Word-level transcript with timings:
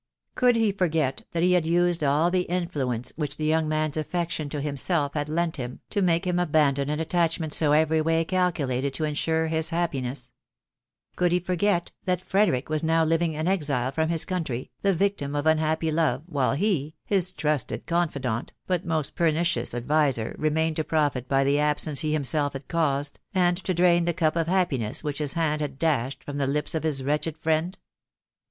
Could 0.33 0.55
he 0.55 0.71
forget 0.71 1.27
that 1.31 1.43
he 1.43 1.51
had 1.51 1.67
used 1.67 2.03
all 2.03 2.31
the 2.31 2.49
influence 2.49 3.13
which 3.17 3.37
the 3.37 3.45
young 3.45 3.69
man's 3.69 3.95
affection 3.95 4.49
to 4.49 4.59
himself 4.59 5.13
had 5.13 5.29
lent 5.29 5.57
him, 5.57 5.79
to 5.91 6.01
make 6.01 6.25
him 6.25 6.39
abandon 6.39 6.89
an 6.89 6.99
attachment 6.99 7.53
so 7.53 7.71
every 7.71 8.01
way 8.01 8.25
calculated 8.25 8.95
to 8.95 9.03
ensure 9.03 9.45
his 9.45 9.69
happiness?.•.• 9.69 10.19
Could 11.15 11.31
he 11.31 11.39
forget 11.39 11.91
that 12.05 12.23
Frederic 12.23 12.67
was 12.67 12.81
now 12.81 13.03
living 13.05 13.35
an 13.35 13.47
exile 13.47 13.91
from 13.91 14.09
his 14.09 14.25
country, 14.25 14.71
the 14.81 14.91
victim 14.95 15.35
of 15.35 15.45
unhappy 15.45 15.91
love, 15.91 16.23
while 16.25 16.53
he, 16.53 16.95
his 17.05 17.31
trusted 17.31 17.85
confidant 17.85 18.53
but 18.65 18.83
most 18.83 19.13
pernicious 19.13 19.75
adviser, 19.75 20.35
remained 20.39 20.77
to 20.77 20.83
profit 20.83 21.27
by 21.27 21.43
the 21.43 21.59
absence 21.59 21.99
he 21.99 22.11
himself 22.11 22.53
had 22.53 22.67
caused, 22.67 23.19
and 23.35 23.55
to 23.57 23.71
drain 23.71 24.05
the 24.05 24.15
cup 24.15 24.35
of 24.35 24.47
happiness 24.47 25.03
which 25.03 25.19
his 25.19 25.33
hand 25.33 25.61
had 25.61 25.77
dashed 25.77 26.23
from 26.23 26.37
the 26.37 26.47
lips 26.47 26.73
of 26.73 26.81
his 26.81 27.03
wretched 27.03 27.37
friend 27.37 27.77